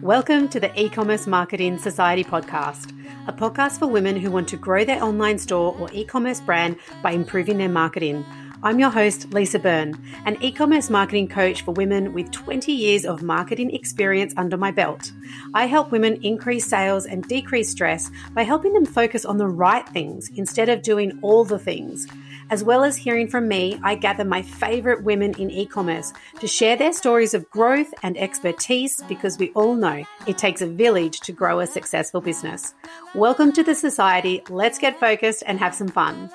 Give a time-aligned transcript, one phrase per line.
[0.00, 2.92] Welcome to the E Commerce Marketing Society podcast,
[3.26, 6.76] a podcast for women who want to grow their online store or e commerce brand
[7.02, 8.24] by improving their marketing.
[8.62, 9.94] I'm your host, Lisa Byrne,
[10.26, 14.70] an e commerce marketing coach for women with 20 years of marketing experience under my
[14.70, 15.12] belt.
[15.54, 19.88] I help women increase sales and decrease stress by helping them focus on the right
[19.88, 22.06] things instead of doing all the things.
[22.54, 26.46] As well as hearing from me, I gather my favorite women in e commerce to
[26.46, 31.18] share their stories of growth and expertise because we all know it takes a village
[31.22, 32.72] to grow a successful business.
[33.12, 34.40] Welcome to the society.
[34.48, 36.30] Let's get focused and have some fun.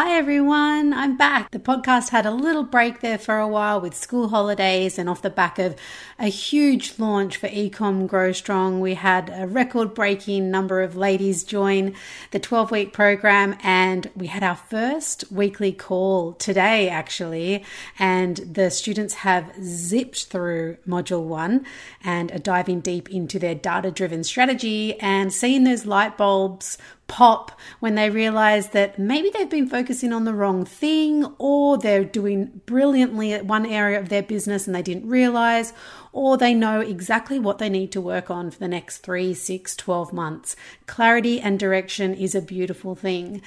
[0.00, 1.50] Hi everyone, I'm back.
[1.50, 5.22] The podcast had a little break there for a while with school holidays and off
[5.22, 5.74] the back of
[6.20, 8.78] a huge launch for Ecom Grow Strong.
[8.78, 11.96] We had a record breaking number of ladies join
[12.30, 17.64] the 12 week program and we had our first weekly call today actually.
[17.98, 21.66] And the students have zipped through module one
[22.04, 27.58] and are diving deep into their data driven strategy and seeing those light bulbs pop
[27.80, 32.60] when they realize that maybe they've been focusing on the wrong thing or they're doing
[32.66, 35.72] brilliantly at one area of their business and they didn't realize
[36.12, 39.74] or they know exactly what they need to work on for the next three, six,
[39.74, 40.54] 12 months.
[40.86, 43.42] Clarity and direction is a beautiful thing.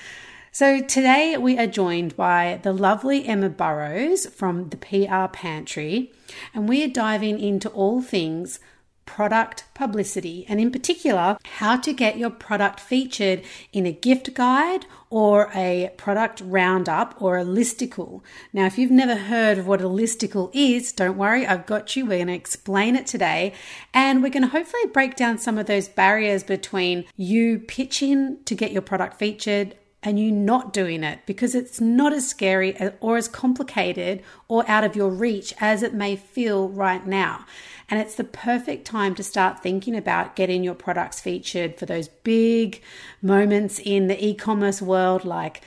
[0.52, 6.12] So today we are joined by the lovely Emma Burrows from the PR Pantry,
[6.54, 8.60] and we are diving into all things
[9.06, 13.44] product publicity, and in particular, how to get your product featured
[13.74, 18.22] in a gift guide or a product roundup or a listicle.
[18.54, 22.06] Now, if you've never heard of what a listicle is, don't worry, I've got you.
[22.06, 23.54] We're going to explain it today,
[23.94, 28.56] and we're going to hopefully break down some of those barriers between you pitching to
[28.56, 33.18] get your product featured and you not doing it because it's not as scary or
[33.18, 37.46] as complicated or out of your reach as it may feel right now.
[37.92, 42.08] And it's the perfect time to start thinking about getting your products featured for those
[42.08, 42.82] big
[43.22, 45.62] moments in the e commerce world like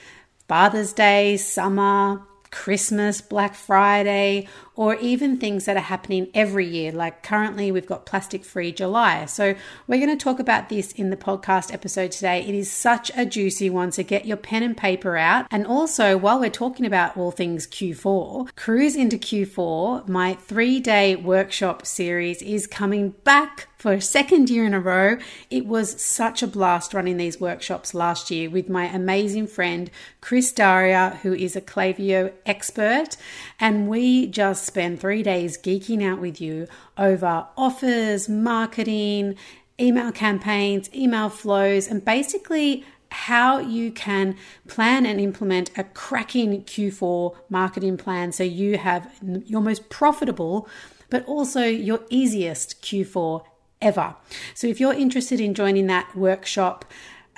[0.48, 6.92] Father's Day, summer, Christmas, Black Friday, or even things that are happening every year.
[6.92, 9.24] Like currently, we've got Plastic Free July.
[9.26, 9.54] So,
[9.86, 12.40] we're going to talk about this in the podcast episode today.
[12.40, 13.92] It is such a juicy one.
[13.92, 15.46] So, get your pen and paper out.
[15.50, 21.16] And also, while we're talking about all things Q4, cruise into Q4, my three day
[21.16, 25.18] workshop series is coming back for a second year in a row.
[25.50, 29.90] It was such a blast running these workshops last year with my amazing friend
[30.22, 33.18] Chris Daria, who is a Klaviyo expert.
[33.60, 36.66] And we just spent three days geeking out with you
[36.98, 39.36] over offers, marketing,
[39.80, 44.36] email campaigns, email flows, and basically how you can
[44.66, 50.69] plan and implement a cracking Q4 marketing plan so you have your most profitable
[51.10, 53.44] but also your easiest Q4
[53.81, 54.16] ever.
[54.54, 56.84] So if you're interested in joining that workshop,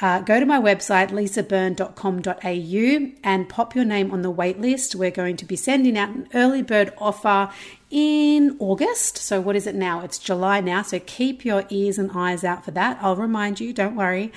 [0.01, 4.95] uh, go to my website, lisabyrne.com.au, and pop your name on the waitlist.
[4.95, 7.51] We're going to be sending out an early bird offer
[7.91, 9.17] in August.
[9.17, 10.01] So, what is it now?
[10.01, 10.83] It's July now.
[10.83, 12.99] So, keep your ears and eyes out for that.
[13.01, 14.33] I'll remind you, don't worry.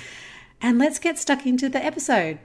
[0.61, 2.39] And let's get stuck into the episode.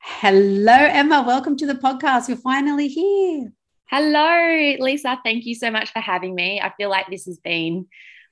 [0.00, 1.24] Hello, Emma.
[1.26, 2.28] Welcome to the podcast.
[2.28, 3.52] You're finally here.
[3.92, 5.18] Hello, Lisa.
[5.22, 6.62] Thank you so much for having me.
[6.62, 7.88] I feel like this has been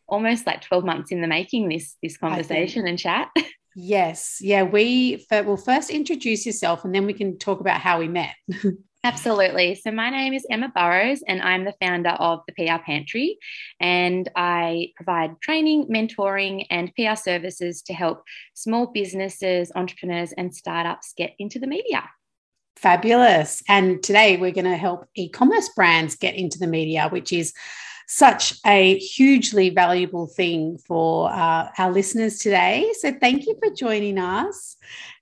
[0.09, 3.29] almost like 12 months in the making, this, this conversation and chat.
[3.77, 4.39] Yes.
[4.41, 4.65] Yeah.
[4.65, 8.35] We will first introduce yourself and then we can talk about how we met.
[9.05, 9.77] Absolutely.
[9.77, 13.39] So, my name is Emma Burrows, and I'm the founder of the PR Pantry.
[13.79, 21.15] And I provide training, mentoring, and PR services to help small businesses, entrepreneurs, and startups
[21.17, 22.03] get into the media.
[22.81, 23.63] Fabulous.
[23.69, 27.53] And today we're going to help e commerce brands get into the media, which is
[28.07, 32.91] such a hugely valuable thing for uh, our listeners today.
[32.99, 34.79] So thank you for joining us.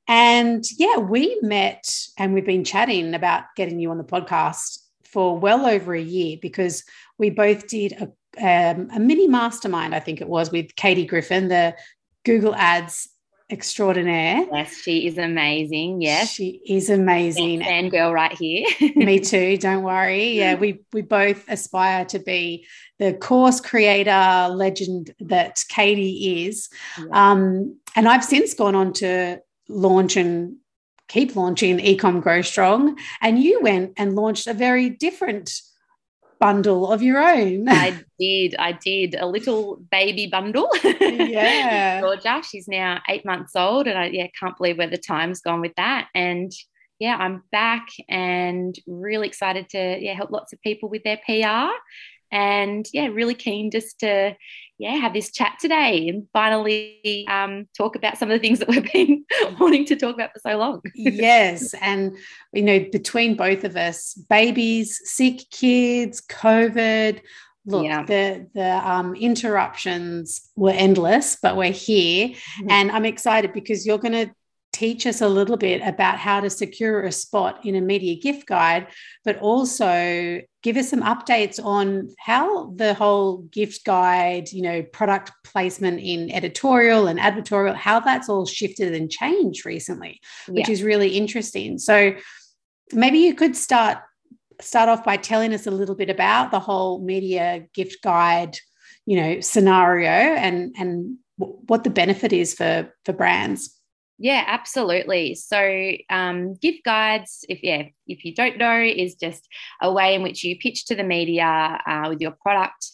[0.06, 1.84] And yeah, we met
[2.16, 6.38] and we've been chatting about getting you on the podcast for well over a year
[6.40, 6.84] because
[7.18, 8.04] we both did a,
[8.40, 11.74] um, a mini mastermind, I think it was, with Katie Griffin, the
[12.24, 13.08] Google Ads
[13.50, 14.46] extraordinaire.
[14.52, 16.02] Yes, she is amazing.
[16.02, 17.62] Yes, she is amazing.
[17.62, 18.66] And girl, right here.
[18.96, 19.56] Me too.
[19.56, 20.32] Don't worry.
[20.32, 22.66] Yeah, we we both aspire to be
[22.98, 26.68] the course creator legend that Katie is.
[26.98, 27.30] Yeah.
[27.32, 30.56] Um, and I've since gone on to launch and
[31.08, 32.98] keep launching Ecom Grow Strong.
[33.20, 35.60] And you went and launched a very different
[36.38, 37.68] bundle of your own.
[37.68, 38.54] I did.
[38.58, 40.68] I did a little baby bundle.
[41.28, 42.00] Yeah.
[42.00, 42.42] Georgia.
[42.48, 43.86] She's now eight months old.
[43.86, 46.08] And I yeah, can't believe where the time's gone with that.
[46.14, 46.50] And
[46.98, 51.70] yeah, I'm back and really excited to yeah help lots of people with their PR.
[52.30, 54.34] And yeah, really keen just to
[54.78, 58.68] yeah have this chat today and finally um, talk about some of the things that
[58.68, 59.24] we've been
[59.60, 60.80] wanting to talk about for so long.
[60.94, 62.16] yes, and
[62.52, 67.20] you know between both of us, babies, sick kids, COVID.
[67.66, 68.04] Look, yeah.
[68.04, 72.70] the the um, interruptions were endless, but we're here, mm-hmm.
[72.70, 74.32] and I'm excited because you're going to
[74.78, 78.46] teach us a little bit about how to secure a spot in a media gift
[78.46, 78.86] guide,
[79.24, 85.32] but also give us some updates on how the whole gift guide, you know, product
[85.42, 90.72] placement in editorial and advertorial, how that's all shifted and changed recently, which yeah.
[90.72, 91.76] is really interesting.
[91.78, 92.14] So
[92.92, 93.98] maybe you could start
[94.60, 98.56] start off by telling us a little bit about the whole media gift guide,
[99.06, 103.77] you know, scenario and and what the benefit is for for brands.
[104.18, 105.36] Yeah, absolutely.
[105.36, 109.46] So, um, gift guides, if yeah, if you don't know, is just
[109.80, 112.90] a way in which you pitch to the media uh, with your product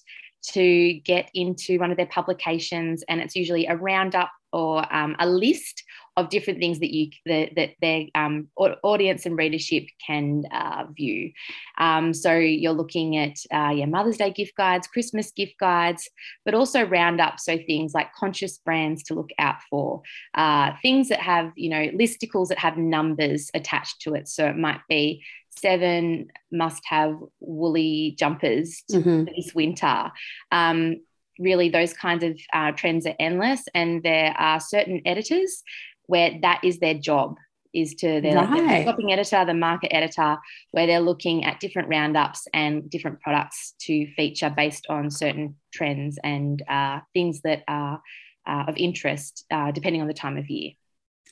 [0.49, 5.27] to get into one of their publications, and it's usually a roundup or um, a
[5.27, 5.83] list
[6.17, 11.33] of different things that you that, that their um, audience and readership can uh, view.
[11.79, 16.09] Um, so you're looking at uh, yeah Mother's Day gift guides, Christmas gift guides,
[16.45, 17.45] but also roundups.
[17.45, 20.03] So things like conscious brands to look out for,
[20.35, 24.29] uh, things that have you know listicles that have numbers attached to it.
[24.29, 29.25] So it might be seven must have woolly jumpers mm-hmm.
[29.37, 30.11] this winter.
[30.51, 30.97] Um,
[31.39, 35.63] really those kinds of uh, trends are endless and there are certain editors
[36.07, 37.37] where that is their job
[37.75, 38.85] is to their, right.
[38.85, 40.39] shopping editor, the market editor,
[40.71, 46.19] where they're looking at different roundups and different products to feature based on certain trends
[46.23, 48.01] and uh, things that are
[48.47, 50.73] uh, of interest uh, depending on the time of year.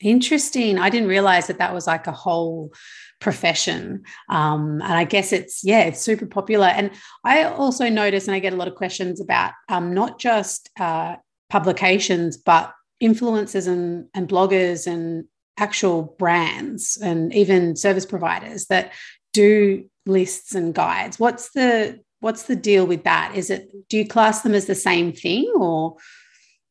[0.00, 0.78] Interesting.
[0.78, 2.72] I didn't realize that that was like a whole
[3.20, 4.02] profession.
[4.28, 6.66] Um, and I guess it's, yeah, it's super popular.
[6.66, 6.90] And
[7.24, 11.16] I also notice, and I get a lot of questions about um, not just uh,
[11.50, 15.24] publications, but influencers and, and bloggers and
[15.58, 18.92] actual brands and even service providers that
[19.32, 21.18] do lists and guides.
[21.18, 23.32] What's the what's the deal with that?
[23.34, 25.96] Is it do you class them as the same thing or?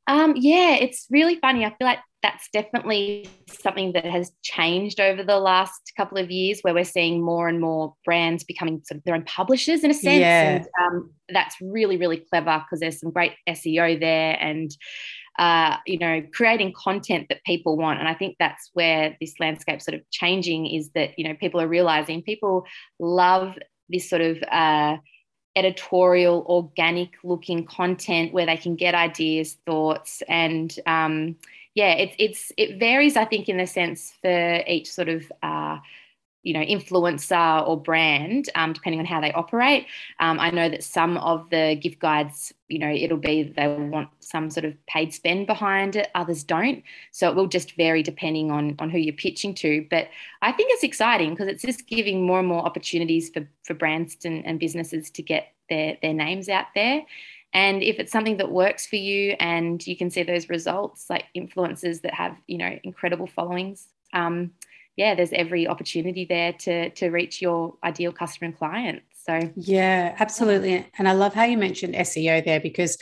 [0.07, 1.63] Um, yeah, it's really funny.
[1.63, 6.59] I feel like that's definitely something that has changed over the last couple of years
[6.61, 9.93] where we're seeing more and more brands becoming sort of their own publishers in a
[9.93, 10.19] sense.
[10.19, 10.55] Yeah.
[10.55, 14.75] And um, that's really, really clever because there's some great SEO there and,
[15.39, 17.99] uh, you know, creating content that people want.
[17.99, 21.61] And I think that's where this landscape sort of changing is that, you know, people
[21.61, 22.65] are realizing people
[22.99, 23.57] love
[23.89, 24.97] this sort of, uh,
[25.55, 31.35] editorial, organic looking content where they can get ideas, thoughts, and um,
[31.75, 33.17] yeah, it's it's it varies.
[33.17, 35.77] I think in the sense for each sort of uh,
[36.43, 39.87] you know influencer or brand, um, depending on how they operate.
[40.19, 44.09] Um, I know that some of the gift guides, you know, it'll be they want
[44.19, 46.09] some sort of paid spend behind it.
[46.15, 49.85] Others don't, so it will just vary depending on on who you're pitching to.
[49.89, 50.07] But
[50.41, 54.17] I think it's exciting because it's just giving more and more opportunities for for brands
[54.25, 57.03] and, and businesses to get their their names out there.
[57.53, 61.25] And if it's something that works for you and you can see those results, like
[61.35, 64.51] influencers that have, you know, incredible followings, um,
[64.95, 69.03] yeah, there's every opportunity there to to reach your ideal customer and client.
[69.25, 70.87] So yeah, absolutely.
[70.97, 72.97] And I love how you mentioned SEO there because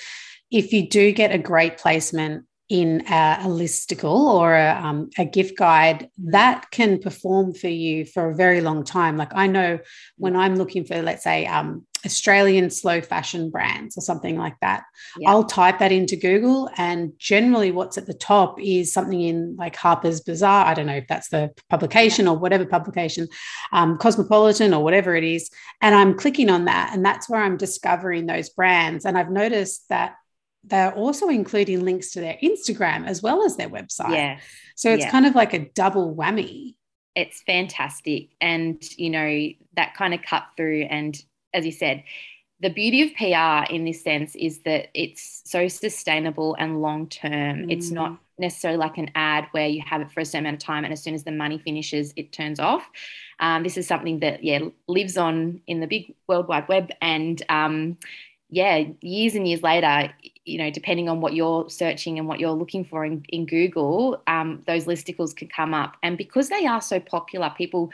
[0.51, 5.25] if you do get a great placement in a, a listicle or a, um, a,
[5.25, 9.79] gift guide that can perform for you for a very long time like i know
[10.17, 14.83] when i'm looking for let's say um, australian slow fashion brands or something like that
[15.17, 15.29] yeah.
[15.29, 19.75] i'll type that into google and generally what's at the top is something in like
[19.75, 22.31] harper's bazaar i don't know if that's the publication yeah.
[22.31, 23.27] or whatever publication
[23.71, 25.49] um, cosmopolitan or whatever it is
[25.81, 29.89] and i'm clicking on that and that's where i'm discovering those brands and i've noticed
[29.89, 30.15] that
[30.63, 34.13] they're also including links to their Instagram as well as their website.
[34.13, 34.39] Yeah.
[34.75, 35.11] So it's yeah.
[35.11, 36.75] kind of like a double whammy.
[37.15, 38.29] It's fantastic.
[38.39, 40.83] And, you know, that kind of cut through.
[40.83, 41.17] And
[41.53, 42.03] as you said,
[42.61, 47.67] the beauty of PR in this sense is that it's so sustainable and long term.
[47.67, 47.71] Mm.
[47.71, 50.65] It's not necessarily like an ad where you have it for a certain amount of
[50.65, 52.87] time and as soon as the money finishes, it turns off.
[53.39, 57.41] Um, this is something that, yeah, lives on in the big world wide web and,
[57.49, 57.97] um,
[58.49, 60.11] yeah, years and years later,
[60.49, 64.21] you know, depending on what you're searching and what you're looking for in, in Google,
[64.27, 65.97] um, those listicles can come up.
[66.03, 67.91] And because they are so popular, people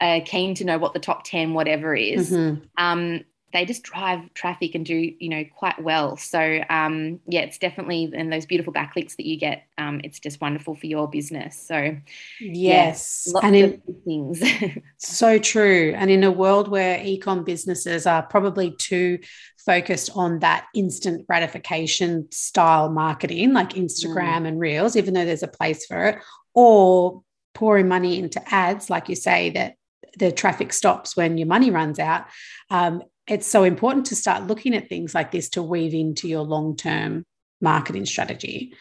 [0.00, 2.30] are keen to know what the top 10 whatever is.
[2.30, 2.64] Mm-hmm.
[2.78, 6.16] Um, they just drive traffic and do you know quite well.
[6.16, 9.64] So um, yeah, it's definitely and those beautiful backlinks that you get.
[9.78, 11.60] Um, it's just wonderful for your business.
[11.66, 11.96] So
[12.40, 14.42] yes, yeah, and in, things.
[14.98, 15.94] so true.
[15.96, 19.20] And in a world where ecom businesses are probably too
[19.64, 24.48] focused on that instant gratification style marketing, like Instagram mm.
[24.48, 26.18] and Reels, even though there's a place for it,
[26.54, 27.22] or
[27.54, 29.76] pouring money into ads, like you say that
[30.18, 32.26] the traffic stops when your money runs out.
[32.70, 36.42] Um, it's so important to start looking at things like this to weave into your
[36.42, 37.24] long term
[37.60, 38.72] marketing strategy.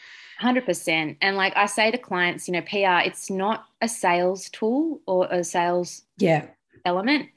[0.41, 1.17] 100%.
[1.21, 5.27] And like I say to clients, you know, PR, it's not a sales tool or
[5.31, 6.47] a sales yeah.
[6.83, 7.29] element.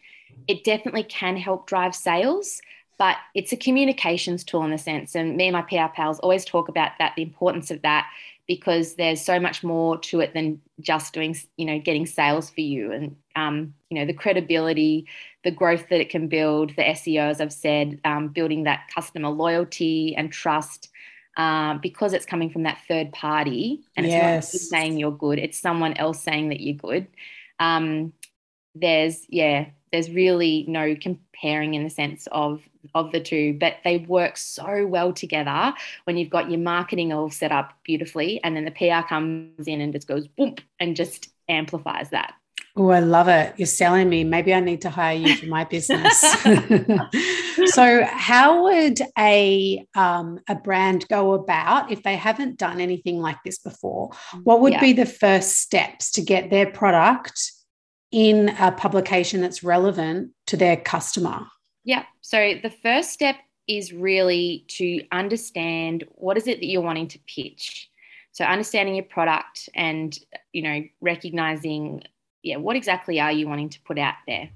[0.49, 2.61] It definitely can help drive sales,
[2.99, 5.15] but it's a communications tool in a sense.
[5.15, 8.11] And me and my PR pals always talk about that, the importance of that,
[8.49, 12.63] because there's so much more to it than just doing, you know, getting sales for
[12.63, 12.91] you.
[12.91, 15.07] And um, you know the credibility,
[15.45, 19.29] the growth that it can build, the SEO, as I've said, um, building that customer
[19.29, 20.89] loyalty and trust.
[21.37, 24.53] Uh, because it's coming from that third party and it's yes.
[24.53, 27.07] not saying you're good, it's someone else saying that you're good.
[27.61, 28.13] Um,
[28.75, 32.63] there's yeah, there's really no comparing in the sense of
[32.95, 37.31] of the two, but they work so well together when you've got your marketing all
[37.31, 41.31] set up beautifully, and then the PR comes in and just goes boom and just
[41.49, 42.35] amplifies that.
[42.77, 43.55] Oh, I love it.
[43.57, 44.23] You're selling me.
[44.23, 46.21] Maybe I need to hire you for my business.
[47.65, 53.39] so, how would a um, a brand go about if they haven't done anything like
[53.45, 54.11] this before?
[54.45, 54.81] What would yeah.
[54.81, 57.53] be the first steps to get their product
[58.11, 61.47] in a publication that's relevant to their customer?
[61.85, 62.05] Yeah.
[62.21, 63.37] So, the first step
[63.67, 67.91] is really to understand what is it that you're wanting to pitch.
[68.33, 70.19] So, understanding your product and
[70.53, 72.03] you know recognizing
[72.43, 74.51] yeah, what exactly are you wanting to put out there?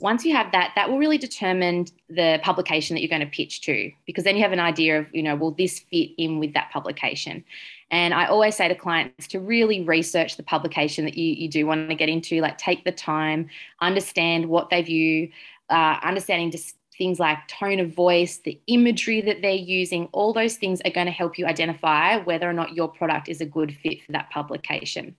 [0.00, 3.62] Once you have that, that will really determine the publication that you're going to pitch
[3.62, 6.52] to, because then you have an idea of, you know, will this fit in with
[6.54, 7.44] that publication?
[7.90, 11.66] And I always say to clients to really research the publication that you, you do
[11.66, 13.48] want to get into, like take the time,
[13.80, 15.30] understand what they view,
[15.70, 20.56] uh, understanding just things like tone of voice, the imagery that they're using, all those
[20.56, 23.76] things are going to help you identify whether or not your product is a good
[23.82, 25.14] fit for that publication.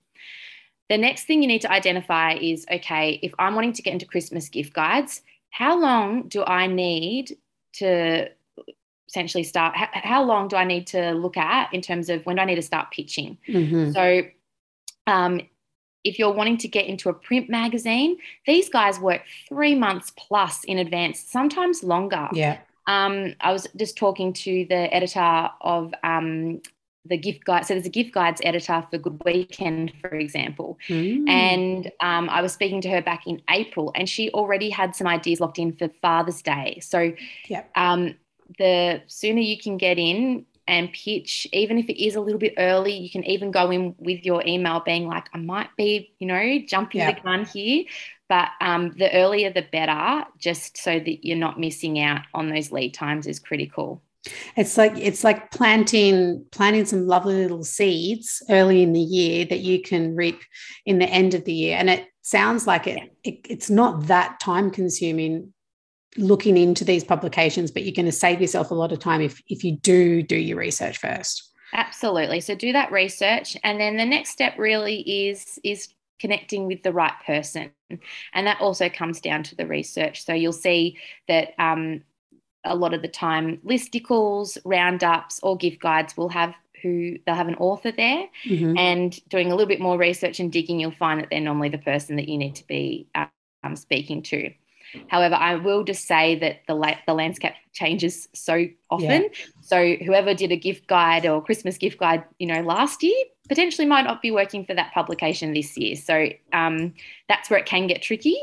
[0.90, 4.06] The next thing you need to identify is okay, if I'm wanting to get into
[4.06, 7.38] Christmas gift guides, how long do I need
[7.74, 8.30] to
[9.08, 9.76] essentially start?
[9.76, 12.56] How long do I need to look at in terms of when do I need
[12.56, 13.38] to start pitching?
[13.48, 13.92] Mm-hmm.
[13.92, 14.24] So,
[15.08, 15.42] um,
[16.04, 20.64] if you're wanting to get into a print magazine, these guys work three months plus
[20.64, 22.30] in advance, sometimes longer.
[22.32, 22.60] Yeah.
[22.88, 26.62] Um, I was just talking to the editor of um,
[27.06, 27.66] the gift guide.
[27.66, 30.78] So there's a gift guides editor for Good Weekend, for example.
[30.88, 31.28] Mm.
[31.30, 35.08] And um, I was speaking to her back in April, and she already had some
[35.08, 36.80] ideas locked in for Father's Day.
[36.82, 37.14] So
[37.48, 37.70] yep.
[37.76, 38.16] um,
[38.58, 42.54] the sooner you can get in and pitch, even if it is a little bit
[42.58, 46.28] early, you can even go in with your email being like, I might be, you
[46.28, 47.16] know, jumping yep.
[47.16, 47.86] the gun here.
[48.30, 52.72] But um, the earlier the better, just so that you're not missing out on those
[52.72, 54.04] lead times is critical.
[54.58, 59.60] It's like it's like planting planting some lovely little seeds early in the year that
[59.60, 60.42] you can reap
[60.86, 61.78] in the end of the year.
[61.78, 65.54] And it sounds like it, it it's not that time consuming
[66.18, 69.42] looking into these publications, but you're going to save yourself a lot of time if
[69.48, 71.52] if you do do your research first.
[71.74, 72.40] Absolutely.
[72.40, 76.94] So do that research, and then the next step really is is connecting with the
[76.94, 77.72] right person,
[78.34, 80.26] and that also comes down to the research.
[80.26, 80.98] So you'll see
[81.28, 82.02] that um,
[82.64, 87.48] a lot of the time listicles, roundups, or gift guides will have who they'll have
[87.48, 88.78] an author there mm-hmm.
[88.78, 91.78] and doing a little bit more research and digging you'll find that they're normally the
[91.80, 93.08] person that you need to be
[93.64, 94.52] um, speaking to
[95.08, 99.46] however i will just say that the, la- the landscape changes so often yeah.
[99.62, 103.16] so whoever did a gift guide or christmas gift guide you know last year
[103.48, 106.94] potentially might not be working for that publication this year so um,
[107.30, 108.38] that's where it can get tricky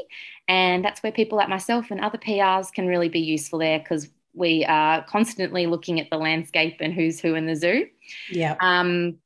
[0.48, 4.08] and that's where people like myself and other PRs can really be useful there because
[4.34, 7.86] we are constantly looking at the landscape and who's who in the zoo.
[8.30, 8.56] Yeah.
[8.60, 9.16] Um,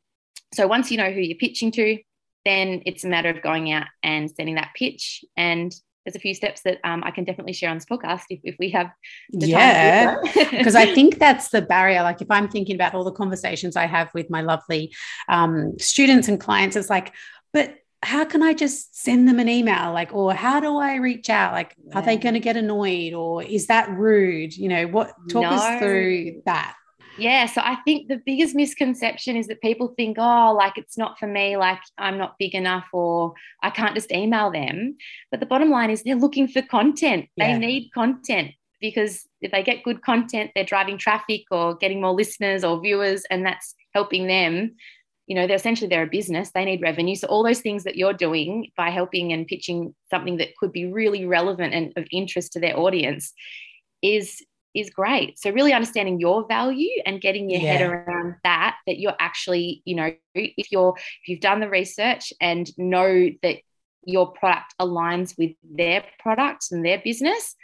[0.52, 1.98] so once you know who you're pitching to,
[2.44, 5.24] then it's a matter of going out and sending that pitch.
[5.36, 5.74] And
[6.08, 8.56] there's a few steps that um, I can definitely share on this podcast if, if
[8.58, 8.90] we have
[9.30, 9.58] the time.
[9.58, 10.16] yeah
[10.50, 13.84] because I think that's the barrier like if I'm thinking about all the conversations I
[13.86, 14.94] have with my lovely
[15.28, 17.12] um, students and clients it's like
[17.52, 19.92] but how can I just send them an email?
[19.92, 21.52] Like, or how do I reach out?
[21.52, 21.98] Like, yeah.
[21.98, 24.56] are they going to get annoyed or is that rude?
[24.56, 25.50] You know, what talk no.
[25.50, 26.76] us through that.
[27.18, 31.18] Yeah, so I think the biggest misconception is that people think, oh, like it's not
[31.18, 34.96] for me, like I'm not big enough, or I can't just email them.
[35.30, 37.28] But the bottom line is they're looking for content.
[37.36, 37.52] Yeah.
[37.52, 38.52] They need content.
[38.80, 43.24] because if they get good content, they're driving traffic or getting more listeners or viewers,
[43.30, 44.74] and that's helping them.
[45.26, 46.50] You know, they're essentially they're a business.
[46.50, 47.14] They need revenue.
[47.14, 50.86] So all those things that you're doing by helping and pitching something that could be
[50.90, 53.32] really relevant and of interest to their audience
[54.00, 54.42] is
[54.74, 55.38] is great.
[55.38, 57.72] So really understanding your value and getting your yeah.
[57.72, 62.32] head around that, that you're actually, you know, if you're if you've done the research
[62.40, 63.56] and know that
[64.04, 67.54] your product aligns with their products and their business,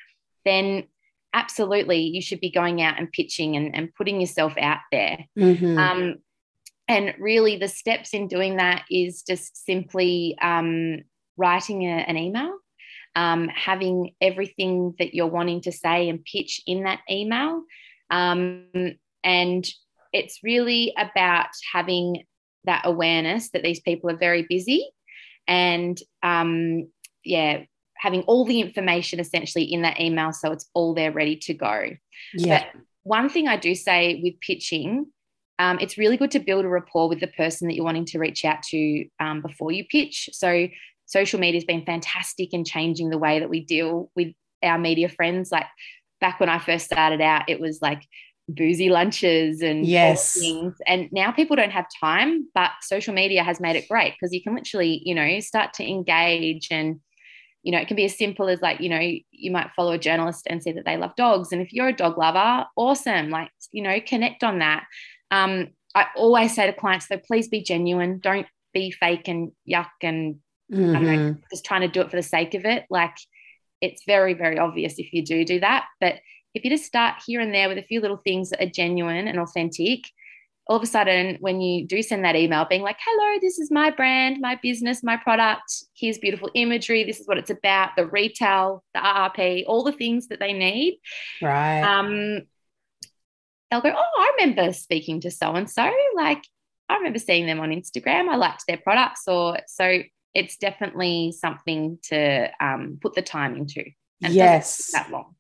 [0.45, 0.85] then
[1.33, 5.27] absolutely you should be going out and pitching and, and putting yourself out there.
[5.39, 5.79] Mm-hmm.
[5.79, 6.17] Um,
[6.87, 11.03] and really, the steps in doing that is just simply um,
[11.37, 12.59] writing a, an email,
[13.17, 17.63] um, having everything that you're wanting to say and pitch in that email.
[18.11, 18.67] Um,
[19.23, 19.67] and
[20.13, 22.25] it's really about having
[22.65, 24.89] that awareness that these people are very busy
[25.47, 26.89] and um,
[27.25, 27.63] yeah,
[27.97, 31.91] having all the information essentially in that email so it's all there ready to go.
[32.35, 32.65] Yeah.
[32.73, 35.07] But one thing I do say with pitching,
[35.59, 38.19] um, it's really good to build a rapport with the person that you're wanting to
[38.19, 40.31] reach out to um, before you pitch.
[40.33, 40.69] So
[41.07, 44.33] social media has been fantastic in changing the way that we deal with
[44.63, 45.53] our media friends.
[45.53, 45.67] Like
[46.21, 48.03] back when I first started out, it was like
[48.49, 50.39] boozy lunches and yes.
[50.39, 50.75] things.
[50.87, 54.43] And now people don't have time but social media has made it great because you
[54.43, 57.01] can literally you know start to engage and
[57.63, 59.99] you know it can be as simple as like you know you might follow a
[59.99, 61.53] journalist and see that they love dogs.
[61.53, 63.31] And if you're a dog lover awesome.
[63.31, 64.85] Like you know connect on that.
[65.31, 68.19] Um i always say to clients though please be genuine.
[68.19, 70.37] Don't be fake and yuck and
[70.73, 71.05] mm-hmm.
[71.05, 73.17] know, just trying to do it for the sake of it like
[73.81, 76.17] it's very very obvious if you do do that but
[76.55, 79.27] if you just start here and there with a few little things that are genuine
[79.27, 80.05] and authentic,
[80.67, 83.71] all of a sudden, when you do send that email being like, hello, this is
[83.71, 88.07] my brand, my business, my product, here's beautiful imagery, this is what it's about, the
[88.07, 91.01] retail, the RRP, all the things that they need.
[91.43, 91.83] Right.
[91.83, 92.43] Um,
[93.71, 95.91] they'll go, oh, I remember speaking to so and so.
[96.15, 96.45] Like,
[96.89, 98.29] I remember seeing them on Instagram.
[98.29, 99.25] I liked their products.
[99.27, 100.01] Or so
[100.35, 103.85] it's definitely something to um, put the time into.
[104.23, 104.91] And yes.
[104.93, 105.35] that long.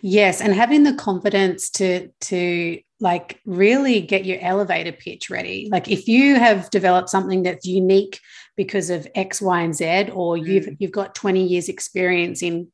[0.00, 5.68] Yes, and having the confidence to to like really get your elevator pitch ready.
[5.70, 8.20] Like if you have developed something that's unique
[8.56, 10.76] because of X, Y, and Z, or you've mm.
[10.78, 12.68] you've got 20 years experience in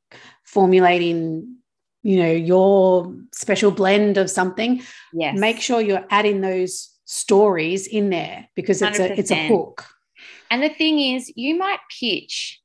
[0.45, 1.57] formulating,
[2.03, 4.83] you know, your special blend of something,
[5.13, 5.39] yes.
[5.39, 9.11] make sure you're adding those stories in there because it's 100%.
[9.11, 9.87] a it's a hook.
[10.53, 12.61] And the thing is, you might pitch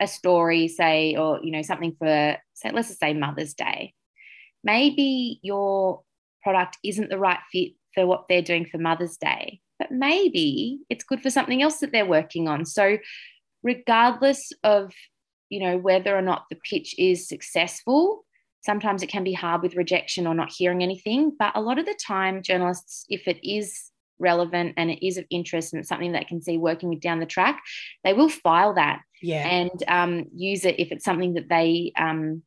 [0.00, 3.92] a story, say, or you know, something for say, let's just say Mother's Day.
[4.64, 6.00] Maybe your
[6.42, 11.04] product isn't the right fit for what they're doing for Mother's Day, but maybe it's
[11.04, 12.64] good for something else that they're working on.
[12.64, 12.96] So,
[13.62, 14.94] regardless of
[15.50, 18.24] you know whether or not the pitch is successful,
[18.62, 21.36] sometimes it can be hard with rejection or not hearing anything.
[21.38, 25.24] But a lot of the time, journalists, if it is relevant and it is of
[25.30, 27.62] interest and it's something that can see working with down the track,
[28.04, 29.46] they will file that yeah.
[29.46, 32.42] and um, use it if it's something that they um,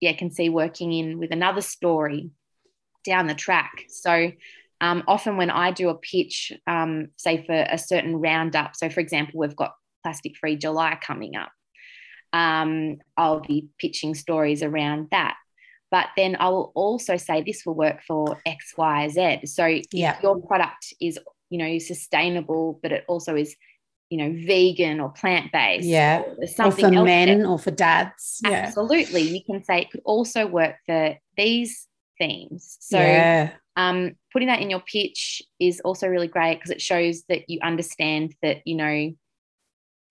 [0.00, 2.30] yeah can see working in with another story
[3.04, 3.84] down the track.
[3.88, 4.32] So
[4.80, 9.00] um, often when I do a pitch, um, say for a certain roundup, so for
[9.00, 11.50] example, we've got Plastic Free July coming up.
[12.32, 15.36] Um, I'll be pitching stories around that.
[15.94, 19.46] But then I will also say this will work for X, Y, Z.
[19.46, 20.18] So yeah.
[20.24, 23.54] your product is, you know, sustainable, but it also is,
[24.10, 25.86] you know, vegan or plant based.
[25.86, 26.22] Yeah.
[26.22, 27.46] Or, or for men there.
[27.46, 28.40] or for dads.
[28.42, 28.64] Yeah.
[28.66, 29.20] Absolutely.
[29.20, 31.86] You can say it could also work for these
[32.18, 32.76] themes.
[32.80, 33.52] So yeah.
[33.76, 37.60] um, putting that in your pitch is also really great because it shows that you
[37.62, 39.12] understand that, you know,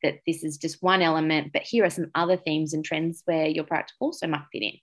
[0.01, 3.47] that this is just one element, but here are some other themes and trends where
[3.47, 4.77] your product also might fit in.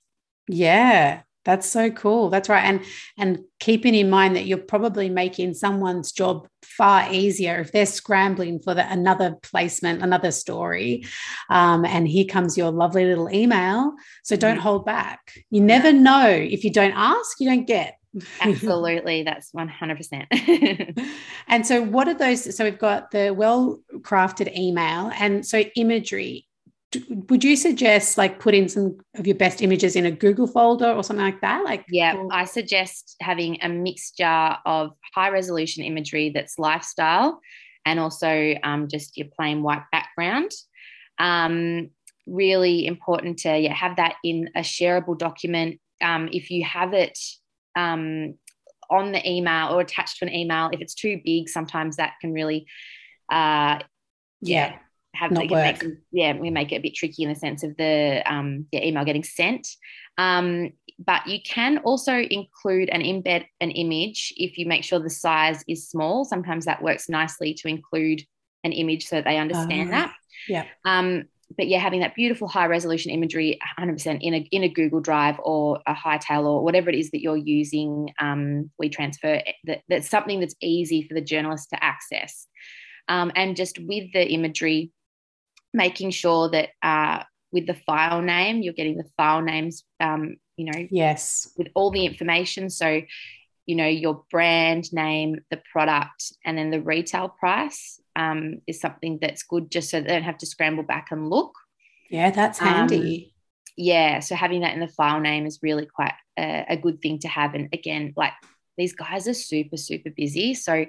[0.50, 2.28] Yeah, that's so cool.
[2.28, 2.64] That's right.
[2.64, 2.84] And
[3.16, 8.58] and keeping in mind that you're probably making someone's job far easier if they're scrambling
[8.60, 11.04] for the, another placement, another story.
[11.48, 13.94] Um, and here comes your lovely little email.
[14.24, 14.62] So don't mm-hmm.
[14.62, 15.32] hold back.
[15.50, 16.28] You never know.
[16.28, 17.96] If you don't ask, you don't get.
[18.40, 19.22] Absolutely.
[19.22, 21.08] That's 100%.
[21.48, 22.56] and so, what are those?
[22.56, 25.12] So, we've got the well crafted email.
[25.14, 26.48] And so, imagery
[27.08, 31.04] would you suggest like putting some of your best images in a Google folder or
[31.04, 31.64] something like that?
[31.64, 37.40] Like, yeah, or- I suggest having a mixture of high resolution imagery that's lifestyle
[37.86, 40.50] and also um, just your plain white background.
[41.18, 41.90] Um,
[42.26, 45.80] really important to yeah, have that in a shareable document.
[46.02, 47.18] Um, if you have it
[47.76, 48.34] um,
[48.90, 52.32] on the email or attached to an email, if it's too big, sometimes that can
[52.32, 52.66] really,
[53.30, 53.78] uh,
[54.40, 54.72] yeah.
[54.72, 54.78] yeah
[55.14, 55.84] have Not work.
[56.12, 59.04] yeah, we make it a bit tricky in the sense of the um, yeah, email
[59.04, 59.66] getting sent.
[60.18, 65.10] Um, but you can also include and embed an image if you make sure the
[65.10, 66.24] size is small.
[66.24, 68.22] Sometimes that works nicely to include
[68.64, 70.14] an image so that they understand Ah, that.
[70.48, 70.64] yeah.
[70.84, 71.24] Um,
[71.56, 75.40] but yeah, having that beautiful high resolution imagery 100% in a, in a Google Drive
[75.42, 80.38] or a Hightail or whatever it is that you're using, um, WeTransfer that, that's something
[80.38, 82.46] that's easy for the journalist to access.
[83.08, 84.92] Um, and just with the imagery,
[85.72, 90.66] making sure that uh, with the file name, you're getting the file names, um, you
[90.66, 91.52] know, Yes.
[91.56, 92.70] with all the information.
[92.70, 93.02] So,
[93.66, 99.18] you know, your brand name, the product, and then the retail price um, is something
[99.20, 101.54] that's good just so they don't have to scramble back and look.
[102.10, 103.34] Yeah, that's Um, handy.
[103.76, 104.18] Yeah.
[104.20, 107.28] So having that in the file name is really quite a, a good thing to
[107.28, 107.54] have.
[107.54, 108.32] And again, like
[108.76, 110.54] these guys are super, super busy.
[110.54, 110.86] So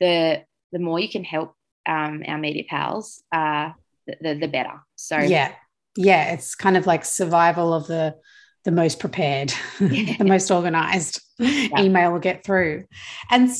[0.00, 0.42] the
[0.72, 1.54] the more you can help
[1.86, 3.72] um, our media pals, uh,
[4.06, 4.74] the, the, better.
[4.96, 5.52] So yeah.
[5.96, 6.32] Yeah.
[6.32, 8.14] It's kind of like survival of the
[8.64, 10.16] the most prepared, Yeah.
[10.18, 12.84] the most organized email will get through.
[13.30, 13.50] And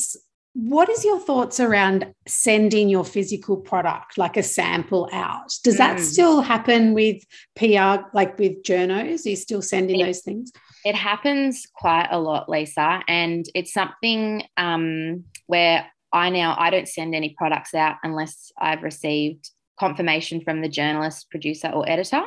[0.55, 5.51] what is your thoughts around sending your physical product like a sample out?
[5.65, 6.01] Does that Mm.
[6.01, 7.23] still happen with
[7.57, 9.27] PR, like with journos?
[9.27, 10.07] Are you still sending Yeah.
[10.07, 10.53] those things?
[10.85, 16.89] It happens quite a lot, Lisa, and it's something um, where I now I don't
[16.89, 22.23] send any products out unless I've received confirmation from the journalist, producer, or editor.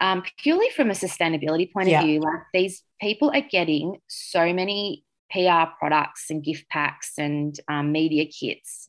[0.00, 2.00] Um, purely from a sustainability point Yeah.
[2.00, 7.58] of view, like these people are getting so many PR products and gift packs and
[7.68, 8.88] um, media kits.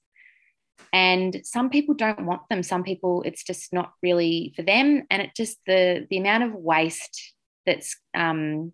[0.94, 2.64] And some people don't want them.
[2.64, 5.04] Some people, it's just not really for them.
[5.10, 7.34] And it just the the amount of waste
[7.66, 8.72] that's um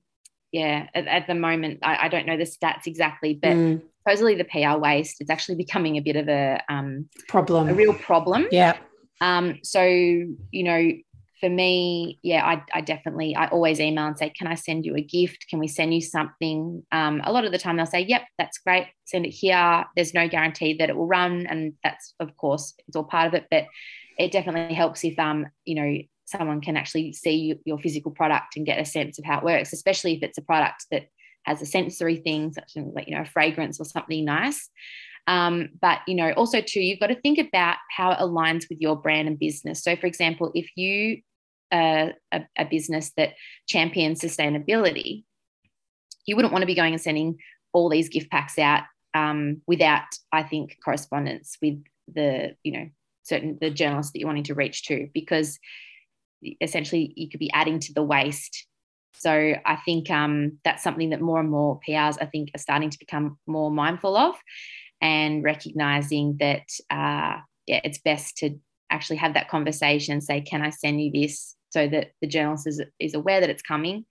[0.52, 4.36] yeah at, at the moment I, I don't know the stats exactly but Mm, supposedly
[4.36, 7.70] the pr waste is actually becoming a bit of a um problem.
[7.70, 8.78] a real problem yeah.
[9.22, 10.92] um so you know
[11.40, 14.96] for me yeah I, I definitely i always email and say can i send you
[14.96, 18.02] a gift can we send you something um a lot of the time they'll say
[18.02, 22.14] yep that's great send it here there's no guarantee that it will run and that's
[22.20, 23.66] of course it's all part of it but
[24.18, 28.66] it definitely helps if um you know someone can actually see your physical product and
[28.66, 31.04] get a sense of how it works, especially if it's a product that
[31.46, 34.70] has a sensory thing, such as like, you know, a fragrance or something nice.
[35.28, 38.80] Um, but you know, also too, you've got to think about how it aligns with
[38.80, 39.84] your brand and business.
[39.84, 41.22] So, for example, if you
[41.72, 43.34] uh, a, a business that
[43.68, 45.24] champions sustainability,
[46.26, 47.38] you wouldn't want to be going and sending
[47.74, 52.90] all these gift packs out um, without, I think, correspondence with the you know
[53.24, 55.58] certain the journalists that you're wanting to reach to because
[56.62, 58.68] essentially you could be adding to the waste.
[59.18, 62.90] So I think um, that's something that more and more PRs I think are starting
[62.90, 64.36] to become more mindful of,
[65.02, 68.58] and recognizing that uh, yeah, it's best to
[68.90, 72.68] actually have that conversation and say, "Can I send you this?" so that the journalist
[72.68, 74.06] is is aware that it's coming,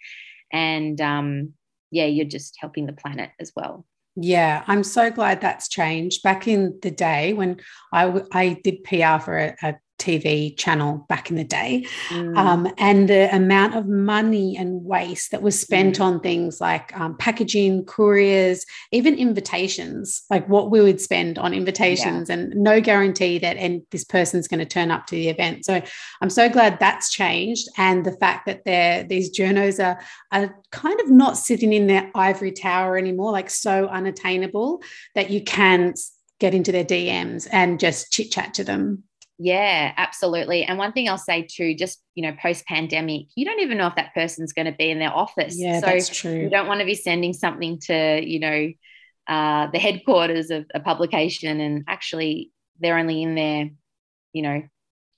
[0.53, 1.55] and um,
[1.91, 3.87] yeah, you're just helping the planet as well.
[4.17, 6.23] Yeah, I'm so glad that's changed.
[6.23, 7.61] Back in the day when
[7.93, 12.37] I, w- I did PR for a, a TV channel back in the day, Mm.
[12.37, 16.05] um, and the amount of money and waste that was spent Mm.
[16.05, 22.29] on things like um, packaging, couriers, even invitations, like what we would spend on invitations,
[22.29, 25.65] and no guarantee that and this person's going to turn up to the event.
[25.65, 25.81] So
[26.21, 29.99] I'm so glad that's changed, and the fact that these journos are
[30.33, 34.83] are kind of not sitting in their ivory tower anymore, like so unattainable
[35.15, 35.95] that you can
[36.41, 39.05] get into their DMs and just chit chat to them.
[39.39, 40.63] Yeah, absolutely.
[40.65, 43.89] And one thing I'll say too, just you know, post pandemic, you don't even know
[43.89, 45.59] if that person's going to be in their office.
[45.59, 48.73] Yeah, so that's you don't want to be sending something to, you know,
[49.27, 53.71] uh, the headquarters of a publication and actually they're only in there,
[54.33, 54.63] you know,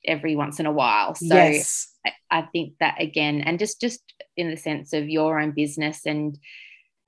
[0.05, 1.15] every once in a while.
[1.15, 1.89] So yes.
[2.05, 4.01] I, I think that again, and just just
[4.37, 6.39] in the sense of your own business and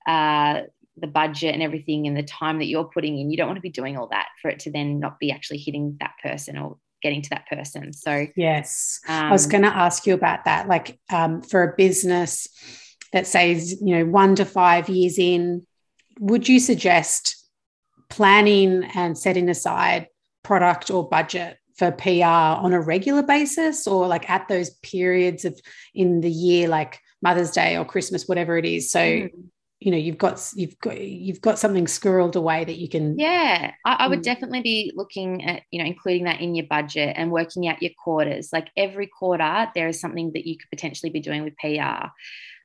[0.07, 0.61] uh,
[0.97, 3.61] the budget and everything and the time that you're putting in, you don't want to
[3.61, 6.77] be doing all that for it to then not be actually hitting that person or
[7.01, 7.93] getting to that person.
[7.93, 8.99] So Yes.
[9.07, 10.67] um, I was going to ask you about that.
[10.67, 12.47] Like um, for a business
[13.13, 15.65] that says, you know, one to five years in,
[16.19, 17.35] would you suggest
[18.09, 20.07] planning and setting aside
[20.43, 25.59] product or budget for PR on a regular basis or like at those periods of
[25.93, 28.91] in the year, like Mother's Day or Christmas, whatever it is?
[28.91, 29.29] So, Mm.
[29.79, 33.15] You know, you've got, you've got, you've got something squirreled away that you can.
[33.15, 34.23] Yeah, I, I would Mm.
[34.23, 37.91] definitely be looking at, you know, including that in your budget and working out your
[38.03, 38.49] quarters.
[38.53, 42.09] Like every quarter, there is something that you could potentially be doing with PR,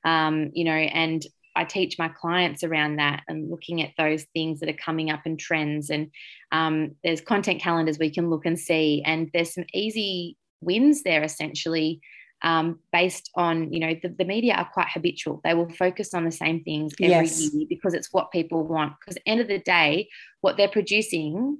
[0.08, 1.24] um, you know, and
[1.56, 5.22] I teach my clients around that and looking at those things that are coming up
[5.24, 5.88] and trends.
[5.90, 6.10] And
[6.52, 11.22] um, there's content calendars we can look and see, and there's some easy wins there
[11.22, 12.00] essentially.
[12.44, 16.26] Um, based on you know the, the, media are quite habitual they will focus on
[16.26, 17.40] the same things every yes.
[17.40, 20.10] year because it's what people want because end of the day
[20.42, 21.56] what they're producing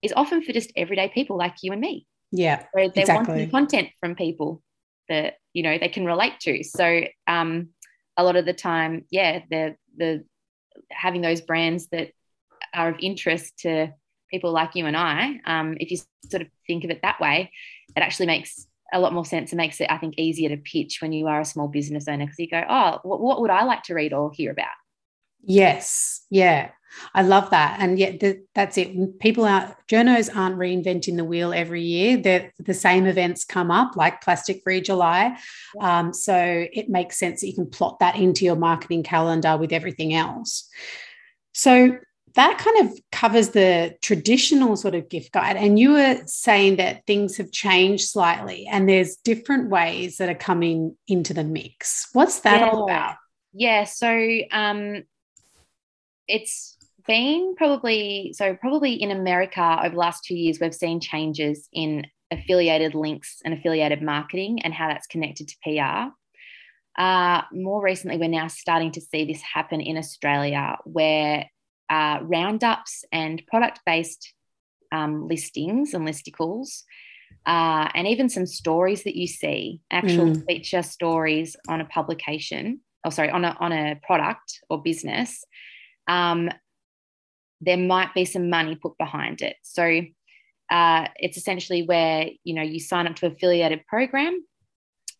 [0.00, 3.34] is often for just everyday people like you and me yeah where they exactly.
[3.34, 4.62] want content from people
[5.08, 7.70] that you know they can relate to so um
[8.18, 10.24] a lot of the time, yeah, the the
[10.90, 12.10] having those brands that
[12.74, 13.92] are of interest to
[14.30, 15.98] people like you and I, um, if you
[16.28, 17.50] sort of think of it that way,
[17.96, 19.52] it actually makes a lot more sense.
[19.52, 22.24] It makes it, I think, easier to pitch when you are a small business owner
[22.24, 24.68] because you go, oh, what, what would I like to read or hear about?
[25.42, 26.22] Yes.
[26.30, 26.70] Yeah.
[27.14, 27.78] I love that.
[27.80, 29.18] And yet the, that's it.
[29.20, 32.16] People are journos aren't reinventing the wheel every year.
[32.16, 35.36] They're, the same events come up like Plastic Free July.
[35.80, 39.72] Um, so it makes sense that you can plot that into your marketing calendar with
[39.72, 40.68] everything else.
[41.52, 41.98] So
[42.38, 45.56] that kind of covers the traditional sort of gift guide.
[45.56, 50.36] And you were saying that things have changed slightly and there's different ways that are
[50.36, 52.06] coming into the mix.
[52.12, 52.68] What's that yeah.
[52.68, 53.16] all about?
[53.52, 53.82] Yeah.
[53.84, 55.02] So um,
[56.28, 56.76] it's
[57.08, 62.06] been probably so probably in America over the last two years, we've seen changes in
[62.30, 67.02] affiliated links and affiliated marketing and how that's connected to PR.
[67.02, 71.46] Uh, more recently, we're now starting to see this happen in Australia where
[71.90, 74.32] uh, roundups and product based
[74.92, 76.82] um, listings and listicles,
[77.46, 80.46] uh, and even some stories that you see, actual mm.
[80.46, 85.44] feature stories on a publication, or oh, sorry, on a, on a product or business,
[86.08, 86.50] um,
[87.60, 89.56] there might be some money put behind it.
[89.62, 90.02] So
[90.70, 94.44] uh, it's essentially where you know you sign up to affiliated program.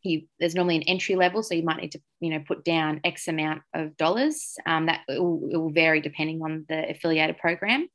[0.08, 3.00] You, there's normally an entry level, so you might need to you know put down
[3.04, 4.54] X amount of dollars.
[4.66, 7.88] Um, that it will, it will, vary depending on the affiliated program,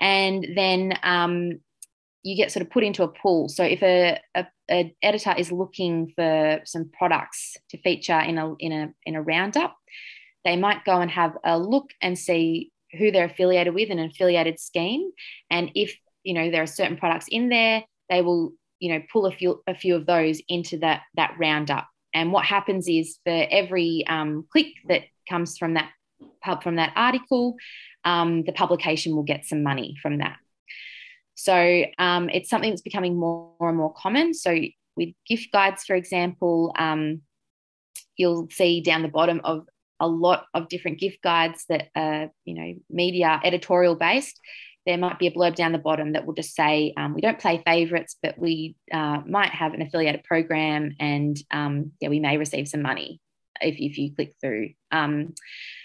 [0.00, 1.60] and then um,
[2.22, 3.48] you get sort of put into a pool.
[3.48, 8.54] So if a, a, a, editor is looking for some products to feature in a
[8.56, 9.76] in a in a roundup,
[10.44, 14.58] they might go and have a look and see who they're affiliated with an affiliated
[14.58, 15.10] scheme.
[15.50, 19.26] And if, you know, there are certain products in there, they will, you know, pull
[19.26, 21.86] a few, a few of those into that, that roundup.
[22.12, 25.90] And what happens is for every um, click that comes from that
[26.42, 27.56] pub from that article,
[28.04, 30.36] um, the publication will get some money from that.
[31.34, 34.34] So um, it's something that's becoming more, and more common.
[34.34, 34.58] So
[34.96, 37.22] with gift guides, for example, um,
[38.16, 39.66] you'll see down the bottom of
[39.98, 44.40] a lot of different gift guides that are, you know, media editorial based.
[44.86, 47.38] There might be a blurb down the bottom that will just say, um, we don't
[47.38, 52.38] play favorites, but we uh, might have an affiliated program and um, yeah, we may
[52.38, 53.20] receive some money
[53.60, 54.70] if, if you click through.
[54.90, 55.34] Um,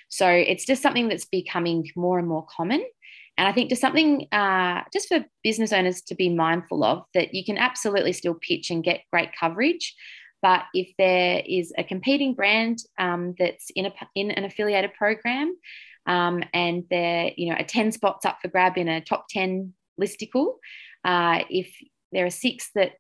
[0.08, 2.84] so it's just something that's becoming more and more common.
[3.38, 7.34] And I think just something uh, just for business owners to be mindful of that
[7.34, 9.94] you can absolutely still pitch and get great coverage,
[10.42, 15.56] but if there is a competing brand um, that's in, a, in an affiliated program
[16.06, 19.74] um, and there, you know, a 10 spots up for grab in a top 10
[20.00, 20.56] listicle,
[21.04, 21.74] uh, if
[22.12, 22.94] there are six that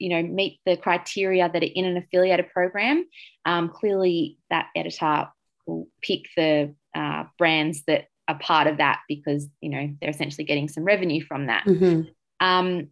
[0.00, 3.04] you know meet the criteria that are in an affiliated program
[3.44, 5.28] um, clearly that editor
[5.66, 10.44] will pick the uh, brands that are part of that because you know they're essentially
[10.44, 12.02] getting some revenue from that mm-hmm.
[12.44, 12.88] um,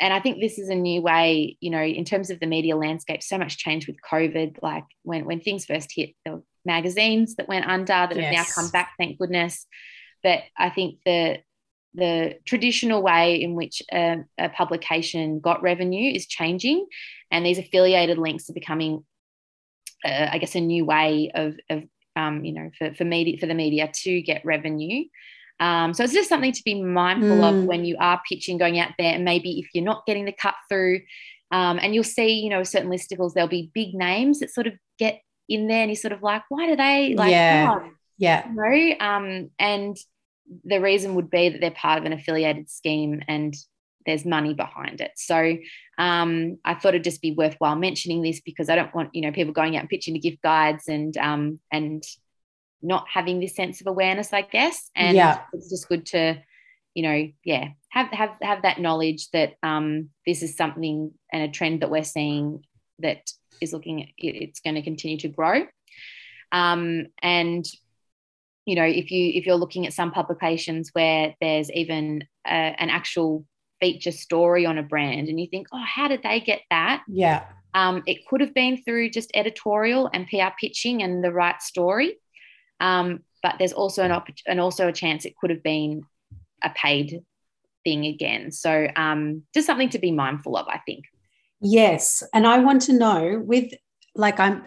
[0.00, 2.76] and I think this is a new way, you know, in terms of the media
[2.76, 4.58] landscape, so much changed with COVID.
[4.60, 8.24] Like when, when things first hit, there were magazines that went under that yes.
[8.24, 9.66] have now come back, thank goodness.
[10.22, 11.38] But I think the
[11.94, 16.86] the traditional way in which a, a publication got revenue is changing,
[17.30, 19.04] and these affiliated links are becoming,
[20.04, 21.84] uh, I guess, a new way of, of
[22.16, 25.04] um, you know, for, for media for the media to get revenue.
[25.60, 27.48] Um, so it's just something to be mindful mm.
[27.48, 30.32] of when you are pitching, going out there, and maybe if you're not getting the
[30.32, 31.00] cut through,
[31.52, 34.74] um, and you'll see, you know, certain listicles, there'll be big names that sort of
[34.98, 37.30] get in there, and you're sort of like, why do they like?
[37.30, 39.06] Yeah, oh, yeah, you know?
[39.06, 39.96] Um, and
[40.64, 43.54] the reason would be that they're part of an affiliated scheme and
[44.04, 45.12] there's money behind it.
[45.16, 45.56] So
[45.96, 49.32] um, I thought it'd just be worthwhile mentioning this because I don't want you know
[49.32, 52.02] people going out and pitching the gift guides and um, and
[52.84, 54.90] not having this sense of awareness, I guess.
[54.94, 55.40] And yeah.
[55.54, 56.40] it's just good to,
[56.92, 61.48] you know, yeah, have have have that knowledge that um, this is something and a
[61.48, 62.62] trend that we're seeing
[63.00, 63.28] that
[63.60, 65.66] is looking at it's going to continue to grow.
[66.52, 67.64] Um, and
[68.66, 72.90] you know, if you if you're looking at some publications where there's even a, an
[72.90, 73.44] actual
[73.80, 77.02] feature story on a brand, and you think, oh, how did they get that?
[77.08, 77.44] Yeah.
[77.74, 82.18] Um, it could have been through just editorial and PR pitching and the right story.
[82.80, 86.02] Um, but there's also an op- and also a chance it could have been
[86.62, 87.20] a paid
[87.84, 88.50] thing again.
[88.52, 91.04] So um, just something to be mindful of, I think.
[91.64, 93.72] Yes, and I want to know with
[94.14, 94.64] like I'm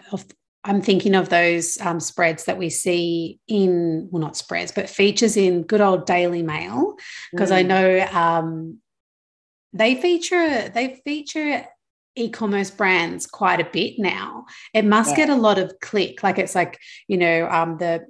[0.63, 5.37] I'm thinking of those um, spreads that we see in well not spreads but features
[5.37, 6.95] in good old Daily Mail
[7.31, 7.57] because mm.
[7.57, 8.79] I know um,
[9.73, 11.65] they feature they feature
[12.15, 14.45] e-commerce brands quite a bit now.
[14.73, 15.17] It must yeah.
[15.17, 16.23] get a lot of click.
[16.23, 18.07] Like it's like you know um, the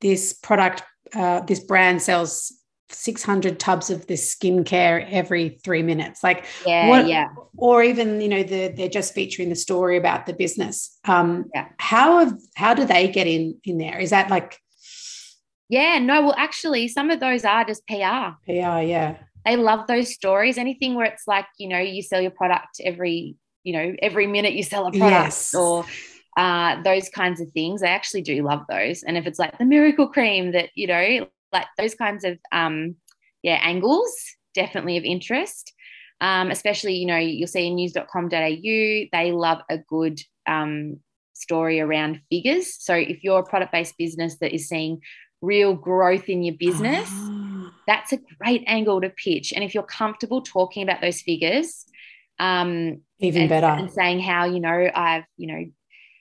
[0.00, 0.82] this product
[1.14, 2.52] uh, this brand sells
[2.88, 8.28] 600 tubs of this skincare every three minutes like yeah what, yeah or even you
[8.28, 11.68] know the, they're just featuring the story about the business um yeah.
[11.78, 14.58] how have, how do they get in in there is that like
[15.68, 20.12] yeah no well actually some of those are just pr pr yeah they love those
[20.12, 24.28] stories anything where it's like you know you sell your product every you know every
[24.28, 25.54] minute you sell a product yes.
[25.54, 25.84] or
[26.36, 27.82] uh, those kinds of things.
[27.82, 29.02] I actually do love those.
[29.02, 32.96] And if it's like the miracle cream that, you know, like those kinds of um,
[33.42, 34.14] yeah angles
[34.54, 35.72] definitely of interest.
[36.20, 41.00] Um, especially, you know, you'll see in news.com.au, they love a good um,
[41.34, 42.74] story around figures.
[42.82, 45.02] So if you're a product based business that is seeing
[45.42, 47.70] real growth in your business, oh.
[47.86, 49.52] that's a great angle to pitch.
[49.52, 51.84] And if you're comfortable talking about those figures,
[52.38, 55.64] um, even and, better, and saying how, you know, I've, you know,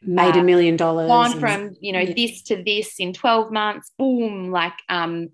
[0.05, 2.13] made a uh, million dollars gone and, from you know yeah.
[2.13, 5.29] this to this in 12 months boom like um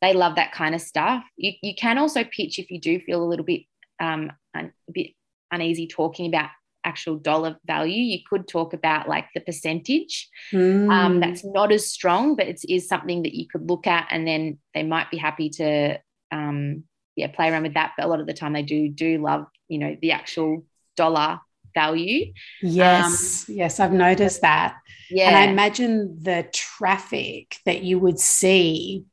[0.00, 3.22] they love that kind of stuff you, you can also pitch if you do feel
[3.22, 3.62] a little bit
[4.00, 5.10] um a bit
[5.50, 6.50] uneasy talking about
[6.84, 10.90] actual dollar value you could talk about like the percentage mm.
[10.90, 11.20] um, hmm.
[11.20, 14.58] that's not as strong but it is something that you could look at and then
[14.74, 15.98] they might be happy to
[16.30, 16.84] um,
[17.16, 19.46] yeah play around with that but a lot of the time they do do love
[19.68, 20.64] you know the actual
[20.96, 21.40] dollar
[21.78, 22.32] value.
[22.62, 24.76] Yes, um, yes, I've noticed that.
[25.10, 25.28] Yeah.
[25.28, 29.04] And I imagine the traffic that you would see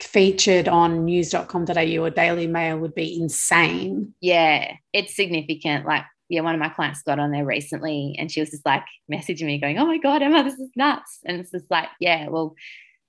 [0.00, 4.14] featured on news.com.au or Daily Mail would be insane.
[4.20, 5.86] Yeah, it's significant.
[5.86, 8.84] Like, yeah, one of my clients got on there recently and she was just like
[9.10, 11.20] messaging me going, Oh my God, Emma, this is nuts.
[11.24, 12.54] And it's just like, yeah, well,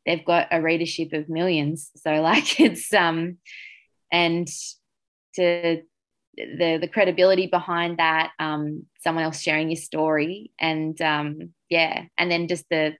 [0.06, 1.92] they've got a readership of millions.
[1.96, 3.38] So like it's um
[4.12, 4.48] and
[5.36, 5.82] to
[6.38, 12.32] the the credibility behind that um, someone else sharing your story and um, yeah and
[12.32, 12.96] then just the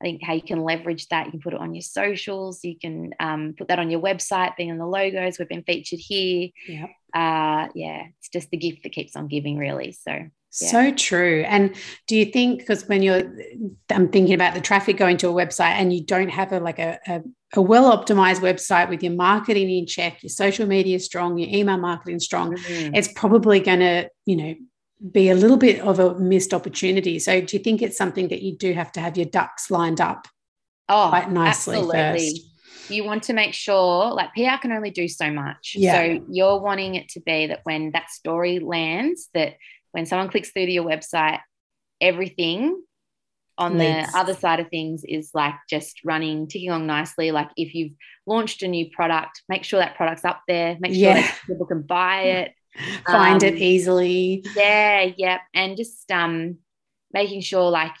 [0.00, 2.78] I think how you can leverage that you can put it on your socials you
[2.78, 6.50] can um, put that on your website being on the logos we've been featured here.
[6.66, 10.28] Yeah uh, yeah it's just the gift that keeps on giving really so
[10.60, 10.68] yeah.
[10.68, 11.44] So true.
[11.46, 11.74] And
[12.06, 13.22] do you think because when you're,
[13.90, 16.78] I'm thinking about the traffic going to a website and you don't have a like
[16.78, 17.22] a, a,
[17.54, 21.78] a well optimized website with your marketing in check, your social media strong, your email
[21.78, 22.94] marketing strong, mm-hmm.
[22.94, 24.54] it's probably going to, you know,
[25.12, 27.18] be a little bit of a missed opportunity.
[27.18, 30.00] So do you think it's something that you do have to have your ducks lined
[30.00, 30.26] up
[30.88, 32.30] oh, quite nicely absolutely.
[32.30, 32.48] first?
[32.90, 35.74] you want to make sure like PR can only do so much.
[35.76, 35.94] Yeah.
[35.94, 39.56] So you're wanting it to be that when that story lands, that
[39.92, 41.40] when someone clicks through to your website,
[42.00, 42.82] everything
[43.58, 44.12] on Leads.
[44.12, 47.32] the other side of things is like just running, ticking along nicely.
[47.32, 47.92] Like if you've
[48.26, 51.14] launched a new product, make sure that product's up there, make sure yeah.
[51.14, 52.52] that people can buy it,
[53.06, 54.44] find um, it easily.
[54.56, 55.38] Yeah, yeah.
[55.54, 56.58] And just um
[57.12, 57.94] making sure like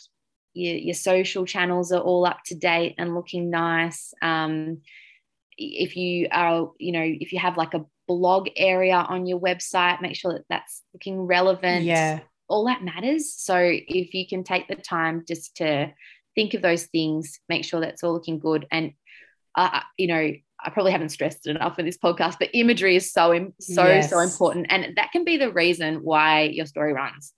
[0.54, 4.14] your, your social channels are all up to date and looking nice.
[4.22, 4.78] Um
[5.56, 10.00] if you are, you know, if you have like a blog area on your website,
[10.00, 11.84] make sure that that's looking relevant.
[11.84, 12.20] Yeah.
[12.48, 13.32] All that matters.
[13.34, 15.92] So if you can take the time just to
[16.34, 18.66] think of those things, make sure that's all looking good.
[18.72, 18.92] And,
[19.54, 23.12] uh, you know, I probably haven't stressed it enough in this podcast, but imagery is
[23.12, 24.10] so, so, yes.
[24.10, 24.66] so important.
[24.70, 27.32] And that can be the reason why your story runs.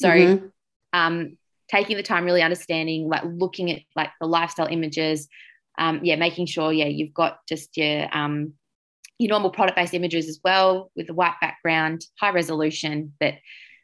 [0.00, 0.46] So, mm-hmm.
[0.92, 1.36] um,
[1.70, 5.28] taking the time, really understanding, like looking at like the lifestyle images,
[5.78, 8.54] um, yeah, making sure, yeah, you've got just your um,
[9.18, 13.12] your normal product based images as well with the white background, high resolution.
[13.20, 13.34] But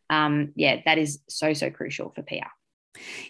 [0.09, 2.49] um, yeah, that is so, so crucial for PR.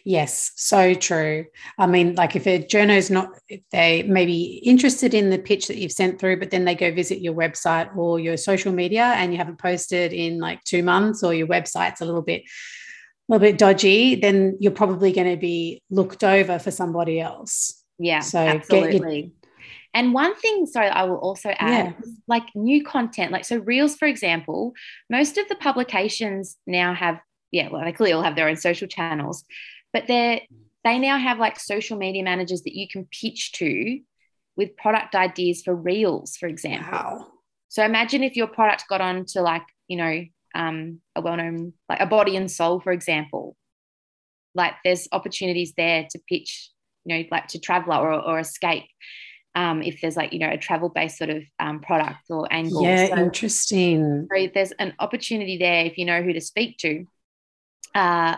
[0.05, 1.47] Yes, so true.
[1.79, 5.69] I mean, like if a journo's not, if they may be interested in the pitch
[5.69, 9.05] that you've sent through, but then they go visit your website or your social media
[9.05, 13.33] and you haven't posted in like two months or your website's a little bit, a
[13.33, 17.85] little bit dodgy, then you're probably going to be looked over for somebody else.
[17.99, 19.33] Yeah, so absolutely.
[19.93, 22.11] And one thing, sorry, I will also add, yeah.
[22.29, 23.33] like new content.
[23.33, 24.73] Like, so Reels, for example,
[25.09, 27.19] most of the publications now have,
[27.51, 29.45] yeah, well, they clearly all have their own social channels,
[29.93, 30.41] but they're,
[30.85, 34.01] they now have like social media managers that you can pitch to
[34.57, 36.93] with product ideas for Reels, for example.
[36.93, 37.27] Wow.
[37.69, 40.25] So imagine if your product got on to like, you know,
[40.55, 43.57] um, a well known, like a body and soul, for example.
[44.55, 46.71] Like, there's opportunities there to pitch
[47.05, 48.85] you know, like to travel or, or escape.
[49.55, 52.83] Um, if there's like you know a travel based sort of um, product or angle.
[52.83, 54.29] Yeah, so, interesting.
[54.33, 57.05] So there's an opportunity there if you know who to speak to,
[57.95, 58.37] uh,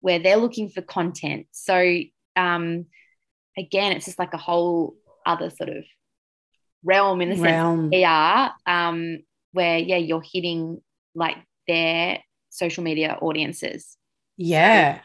[0.00, 1.46] where they're looking for content.
[1.50, 2.00] So
[2.36, 2.86] um,
[3.58, 4.94] again, it's just like a whole
[5.26, 5.84] other sort of
[6.84, 7.90] realm in the realm.
[7.90, 9.18] sense of PR, um,
[9.52, 10.80] where yeah, you're hitting
[11.14, 11.36] like
[11.66, 12.18] their
[12.50, 13.96] social media audiences.
[14.36, 15.00] Yeah.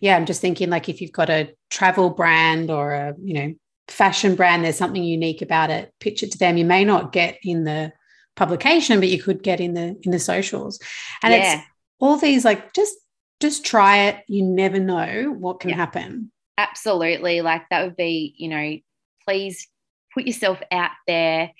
[0.00, 3.54] Yeah, I'm just thinking like if you've got a travel brand or a, you know,
[3.90, 6.56] fashion brand, there's something unique about it, pitch it to them.
[6.56, 7.92] You may not get in the
[8.36, 10.80] publication, but you could get in the in the socials.
[11.22, 11.54] And yeah.
[11.54, 11.64] it's
[11.98, 12.96] all these like just
[13.40, 14.24] just try it.
[14.28, 15.76] You never know what can yeah.
[15.76, 16.30] happen.
[16.58, 17.40] Absolutely.
[17.40, 18.78] Like that would be, you know,
[19.26, 19.66] please
[20.14, 21.52] put yourself out there.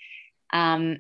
[0.52, 0.98] Um,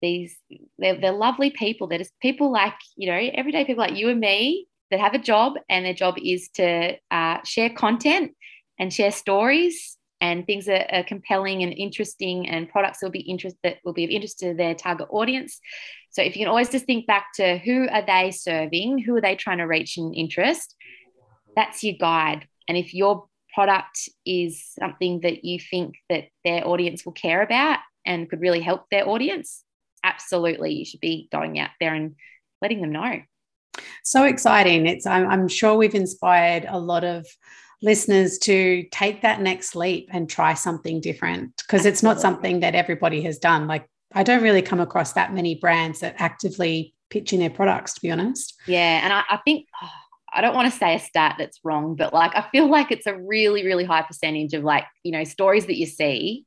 [0.00, 0.36] these
[0.78, 1.86] they're, they're lovely people.
[1.86, 5.18] They're just people like, you know, everyday people like you and me that have a
[5.18, 8.32] job and their job is to uh, share content
[8.78, 13.20] and share stories and things that are compelling and interesting and products that will be
[13.20, 15.60] interest that will be of interest to their target audience.
[16.12, 19.20] So if you can always just think back to who are they serving, who are
[19.20, 20.76] they trying to reach in interest,
[21.54, 22.48] that's your guide.
[22.68, 27.80] And if your product is something that you think that their audience will care about
[28.06, 29.62] and could really help their audience,
[30.02, 32.14] absolutely you should be going out there and
[32.62, 33.20] letting them know.
[34.02, 34.86] So exciting.
[34.86, 37.26] It's I'm, I'm sure we've inspired a lot of
[37.84, 42.74] listeners to take that next leap and try something different because it's not something that
[42.74, 43.66] everybody has done.
[43.66, 47.94] Like I don't really come across that many brands that actively pitch in their products,
[47.94, 48.54] to be honest.
[48.66, 49.00] Yeah.
[49.04, 49.88] And I, I think oh,
[50.32, 53.06] I don't want to say a stat that's wrong, but like I feel like it's
[53.06, 56.46] a really, really high percentage of like, you know, stories that you see,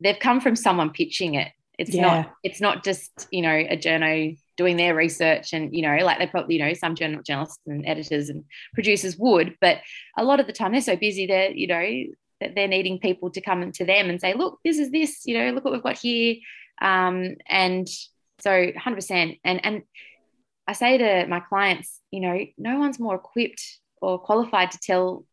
[0.00, 1.50] they've come from someone pitching it.
[1.78, 2.02] It's yeah.
[2.02, 6.18] not, it's not just, you know, a journo doing their research and you know like
[6.18, 8.44] they probably you know some journal journalists and editors and
[8.74, 9.78] producers would but
[10.16, 13.30] a lot of the time they're so busy they're you know that they're needing people
[13.30, 15.82] to come to them and say look this is this you know look what we've
[15.82, 16.36] got here.
[16.82, 17.88] Um, and
[18.38, 19.82] so 100% and and
[20.66, 25.24] i say to my clients you know no one's more equipped or qualified to tell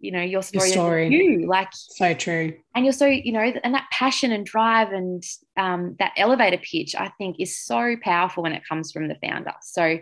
[0.00, 1.08] you know your story, your story.
[1.08, 2.54] you like so true.
[2.74, 5.22] and you're so you know and that passion and drive and
[5.56, 9.52] um, that elevator pitch i think is so powerful when it comes from the founder.
[9.62, 9.98] So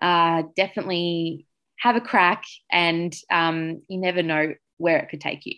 [0.00, 1.46] uh, definitely
[1.78, 5.54] have a crack and um, you never know where it could take you.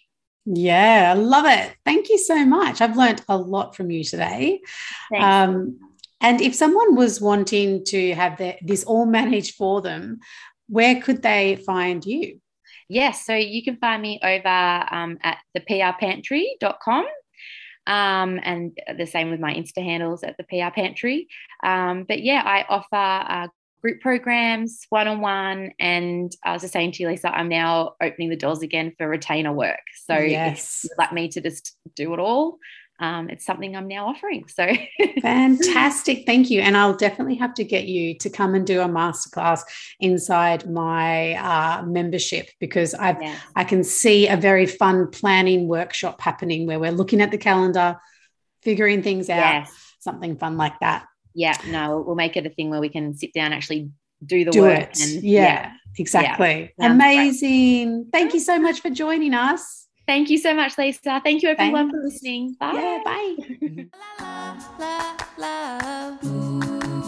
[0.46, 1.74] Yeah i love it.
[1.84, 2.80] Thank you so much.
[2.80, 4.60] I've learned a lot from you today.
[5.18, 5.78] Um,
[6.22, 10.20] and if someone was wanting to have their, this all managed for them
[10.68, 12.40] where could they find you
[12.90, 17.06] yes, so you can find me over um, at theprpantry.com.
[17.86, 21.28] Um, and the same with my Insta handles at the PR Pantry.
[21.62, 23.48] Um, but yeah, I offer uh,
[23.80, 25.72] group programs, one on one.
[25.78, 29.08] And I was just saying to you, Lisa, I'm now opening the doors again for
[29.08, 29.80] retainer work.
[30.04, 30.84] So yes.
[30.84, 32.58] if you'd like me to just do it all,
[33.00, 34.46] um, it's something I'm now offering.
[34.48, 34.68] So
[35.22, 36.26] fantastic.
[36.26, 36.60] Thank you.
[36.60, 39.62] And I'll definitely have to get you to come and do a masterclass
[39.98, 43.16] inside my uh, membership because I've,
[43.56, 47.98] I can see a very fun planning workshop happening where we're looking at the calendar,
[48.62, 49.94] figuring things out, yes.
[50.00, 51.06] something fun like that.
[51.34, 53.90] Yeah, no, we'll make it a thing where we can sit down, actually
[54.24, 54.90] do the do work.
[54.90, 55.00] It.
[55.00, 56.74] And, yeah, yeah, exactly.
[56.78, 56.92] Yeah.
[56.92, 58.08] Amazing.
[58.12, 59.86] Thank you so much for joining us.
[60.10, 61.20] Thank you so much, Lisa.
[61.22, 61.96] Thank you, everyone, Thanks.
[61.96, 62.54] for listening.
[62.54, 62.72] Bye.
[62.74, 63.86] Yeah,
[66.74, 66.96] bye.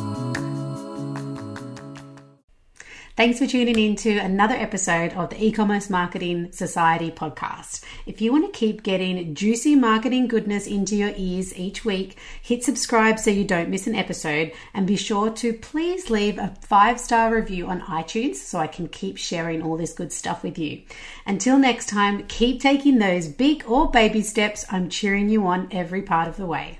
[3.14, 7.84] Thanks for tuning in to another episode of the E-commerce Marketing Society podcast.
[8.06, 12.64] If you want to keep getting juicy marketing goodness into your ears each week, hit
[12.64, 17.34] subscribe so you don't miss an episode and be sure to please leave a 5-star
[17.34, 20.80] review on iTunes so I can keep sharing all this good stuff with you.
[21.26, 24.64] Until next time, keep taking those big or baby steps.
[24.70, 26.78] I'm cheering you on every part of the way.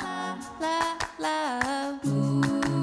[0.00, 2.77] La, la, la,